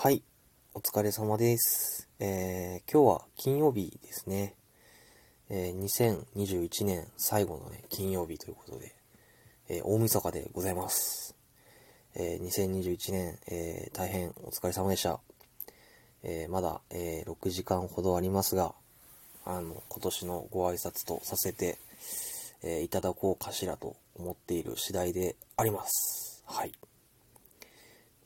[0.00, 0.22] はい、
[0.74, 2.08] お疲れ様です。
[2.20, 4.54] えー、今日は金曜日ですね。
[5.50, 8.94] えー、2021年最後のね、金曜日ということで、
[9.68, 11.34] えー、大晦日でございます。
[12.14, 15.18] えー、2021年、えー、大変お疲れ様でした。
[16.22, 18.76] えー、まだ、えー、6時間ほどありますが、
[19.44, 21.76] あの、今年のご挨拶とさせて、
[22.62, 26.44] えーいただこうかしらと思っている次第であります。
[26.46, 26.72] はい。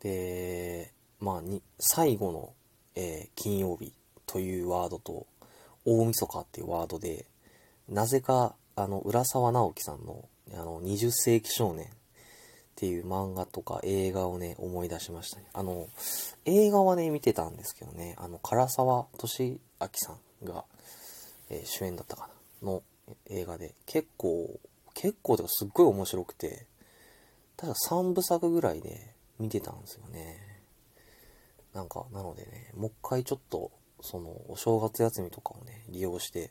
[0.01, 0.93] で、
[1.23, 2.53] まあ、に、最後の、
[2.97, 3.93] えー金曜日
[4.27, 5.27] というワードと、
[5.85, 7.27] 大晦日っていうワードで、
[7.89, 11.89] なぜか、あの、浦沢直樹さんの、あの、20世紀少年っ
[12.75, 15.47] ていう漫画とか映画をね、思い出しましたね。
[15.53, 15.89] あの、
[16.45, 20.65] 映画はね、見てたんですけどね、あの、唐沢俊明さんが、
[21.51, 22.29] えー主演だったか
[22.63, 22.83] な、の
[23.27, 24.59] 映画で、結構、
[24.95, 26.67] 結構とかすっごい面白くて、
[27.57, 30.52] ただ3部作ぐらいで見てたんですよね。
[31.75, 36.51] なんか、なのでね、もう一回ちょっと、その、お正月休みとかをね、利用して、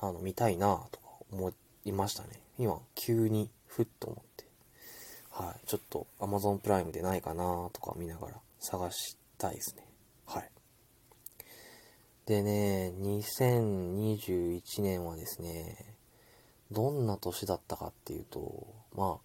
[0.00, 1.52] あの、見たいなとか思
[1.84, 2.40] いましたね。
[2.58, 4.44] 今、急に、ふっと思って。
[5.30, 5.66] はい。
[5.66, 9.86] ちょっと、Amazon プライムでないかなとか見ながら探したいですね。
[10.26, 10.50] はい。
[12.26, 15.94] でね、2021年はですね、
[16.70, 19.18] どんな年だったかっていうと、ま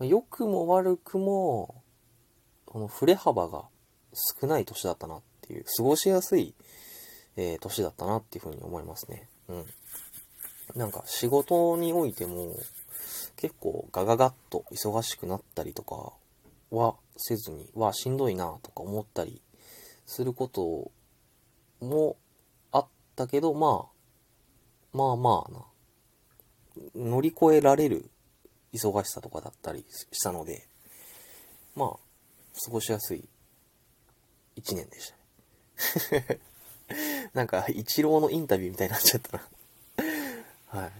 [0.00, 1.82] あ、良くも悪くも、
[2.66, 3.64] この振れ幅が
[4.40, 6.54] 少ない年だったなっていう、過ごしやすい、
[7.36, 9.28] えー年だったなっていうふうに思いますね。
[9.48, 9.66] うん。
[10.74, 12.56] なんか仕事においても、
[13.36, 16.12] 結構ガガガッと忙しくなったりとか
[16.70, 19.40] はせずに、はしんどいなとか思ったり
[20.06, 20.90] すること
[21.80, 22.16] も
[22.72, 22.86] あっ
[23.16, 23.86] たけど、ま
[24.92, 25.64] あ、まあまあな、
[26.94, 28.10] 乗り越えられる
[28.72, 30.66] 忙しさとかだったりしたので、
[31.74, 31.88] まあ、
[32.64, 33.28] 過ごしやすい
[34.60, 35.12] 一年でし
[36.10, 36.38] たね。
[37.32, 39.44] なんか、一郎のインタビューみたいになっちゃったな。
[40.66, 40.92] はい。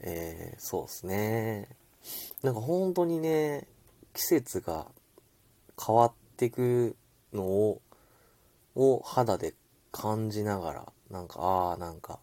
[0.00, 1.68] えー、そうですね。
[2.42, 3.66] なんか本当にね、
[4.12, 4.86] 季節が
[5.84, 6.96] 変わってく
[7.32, 7.80] のを、
[8.74, 9.54] を肌で
[9.92, 12.18] 感じながら、なんか、ああ、なんか、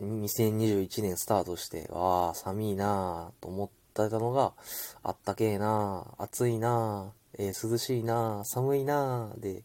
[0.00, 4.52] 2021年スタートして、ああ、寒いなあと思ってたのが、
[5.02, 9.64] あったけえなあ暑いなあえー涼しいなあ寒いなあで、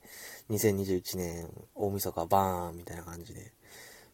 [0.49, 3.51] 2021年大晦日バーンみたいな感じで、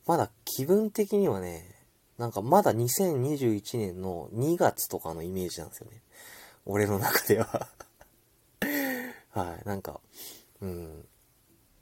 [0.06, 1.76] まだ気分的にはね、
[2.18, 6.02] なんかまだ2021年の2月とかのイメージなんですよね。
[6.66, 7.68] 俺の中では。
[9.32, 10.00] はい、なんか、
[10.62, 11.08] うん。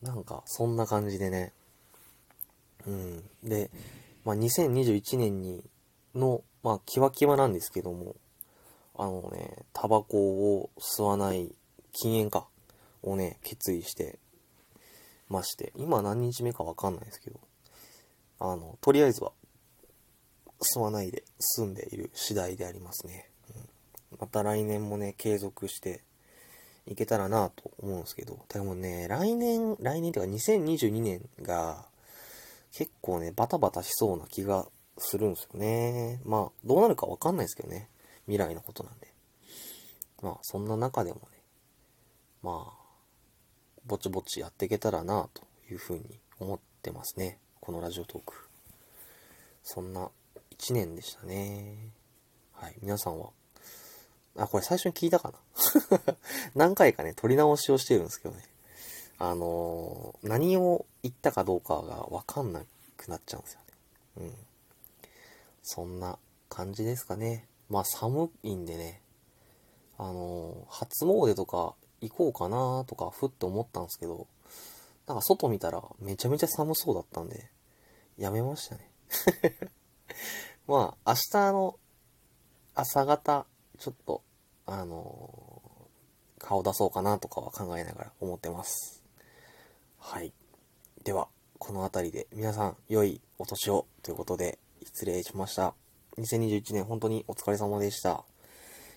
[0.02, 1.54] なんか、そんな感じでね。
[2.88, 3.30] うん。
[3.44, 3.70] で、
[4.24, 5.64] まあ、2021年に、
[6.16, 8.16] の、まあ、キワキワなんですけども、
[8.96, 11.54] あのね、タバコを吸わない
[11.92, 12.48] 禁煙か、
[13.04, 14.20] をね、決意して
[15.30, 17.40] まして、今何日目かわかんないですけど、
[18.40, 19.32] あの、とりあえずは、
[20.62, 23.30] 吸わないで済んでいる次第でありますね。
[23.56, 26.04] うん、また来年もね、継続して
[26.86, 31.86] いけたらなと思うんですけど、でもね、来年、来年っていうか2022年が
[32.72, 36.22] 結構ね、バタバタしそうな気がするんですよね。
[36.24, 37.90] まあ、どうなるかわかんないですけどね。
[38.26, 39.12] 未来のことなんで。
[40.22, 41.41] まあ、そんな中でもね、
[42.44, 42.74] まあ、
[43.86, 47.38] ぼちぼちやっていけたらなというふうに思ってますね。
[47.60, 48.34] このラジオトーク。
[49.64, 50.10] そんな
[50.50, 51.78] 一年でしたね。
[52.54, 52.76] はい。
[52.82, 53.30] 皆さんは、
[54.38, 56.16] あ、これ最初に聞いたかな？
[56.56, 58.44] 何回かね、撮り直しをしてるんですけどね。
[59.20, 62.64] あのー何を言ったかどうかがわかんな
[62.98, 63.66] くなっちゃうんですよね。
[64.18, 64.36] うん。
[65.62, 66.18] そんな
[66.50, 67.48] 感じですかね。
[67.70, 69.02] まあ寒いんでね、
[70.00, 74.28] あのー初詣とか行こうかなとかふっと思ったんですけど、
[75.08, 77.50] なんか外見たらめちゃめちゃ寒そうだったんで、
[78.18, 78.92] やめましたね。
[80.68, 81.80] まあ、明日の
[82.76, 83.46] 朝方、
[83.78, 84.22] ちょっと、
[84.66, 85.52] あのー
[86.42, 89.02] 顔出そうかなとかは考えながら思ってます。
[90.00, 90.34] はい。
[91.04, 91.28] では、
[91.60, 95.76] この辺りで皆さん良いお年をということで失礼しました。
[96.18, 98.26] 2021年本当にお疲れ様でした。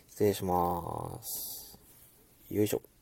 [0.08, 1.78] 失礼します。
[2.50, 2.93] よいしょ。